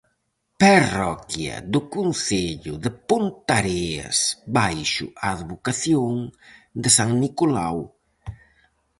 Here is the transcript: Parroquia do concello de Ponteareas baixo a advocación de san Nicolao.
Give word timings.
Parroquia 0.61 1.55
do 1.73 1.81
concello 1.95 2.73
de 2.83 2.89
Ponteareas 3.09 4.17
baixo 4.57 5.05
a 5.25 5.27
advocación 5.35 6.13
de 6.81 6.89
san 6.97 7.09
Nicolao. 7.23 7.79